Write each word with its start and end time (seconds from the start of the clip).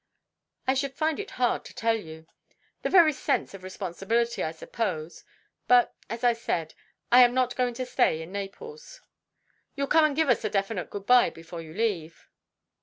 "I 0.65 0.73
should 0.73 0.95
find 0.95 1.19
it 1.19 1.29
hard 1.37 1.63
to 1.65 1.75
tell 1.75 1.95
you. 1.95 2.25
The 2.81 2.89
very 2.89 3.13
sense 3.13 3.53
of 3.53 3.61
responsibility, 3.63 4.41
I 4.43 4.49
suppose. 4.51 5.23
But, 5.67 5.93
as 6.09 6.23
I 6.23 6.33
said, 6.33 6.73
I 7.11 7.21
am 7.21 7.35
not 7.35 7.55
going 7.55 7.75
to 7.75 7.85
stay 7.85 8.19
in 8.23 8.31
Naples." 8.31 9.01
"You'll 9.75 9.85
come 9.85 10.05
and 10.05 10.15
give 10.15 10.27
us 10.31 10.43
a 10.43 10.49
'definite 10.49 10.89
good 10.89 11.05
bye' 11.05 11.29
before 11.29 11.61
you 11.61 11.71
leave?" 11.75 12.27